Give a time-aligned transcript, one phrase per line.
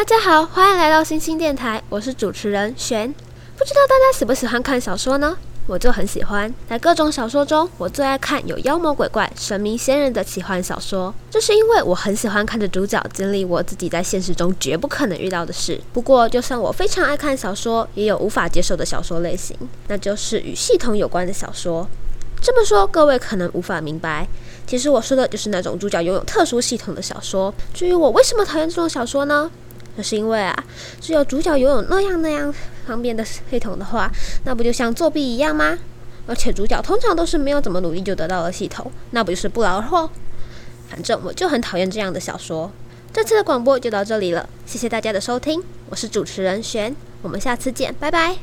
[0.00, 3.12] 大家好，欢迎来到星星电台，我是主持人璇。
[3.58, 5.36] 不知道大家喜不喜欢看小说呢？
[5.66, 6.50] 我就很喜欢。
[6.66, 11.14] 在各种小说中，我最爱看有妖魔鬼怪、神明仙人的奇幻小说。
[11.30, 15.78] 这是因为我很喜欢看着主角经历我自己在现实中绝不可能遇到的事。
[15.92, 19.54] 不过，就算我非常爱看小说，也有无法接受的小说类型，
[19.88, 21.86] 那就是与系统有关的小说。
[22.40, 24.26] 这么说，各位可能无法明白，
[24.66, 27.52] 其实我说的就是那种主角拥有特殊系统的小说。
[27.74, 29.50] 至于我为什么讨厌这种小说呢？
[30.00, 30.64] 可是因为啊，
[30.98, 32.50] 只有主角拥有那样那样
[32.86, 34.10] 方便的系统的话，
[34.44, 35.78] 那不就像作弊一样吗？
[36.26, 40.08] 而且主角通常都是没有怎么努力就得到了系统，那不就是不劳而获？
[40.88, 42.72] 反正我就很讨厌这样的小说。
[43.12, 48.38] 这次的广播就到这里了，谢谢大家的收听，我是主持人璇，我们下次见，拜拜。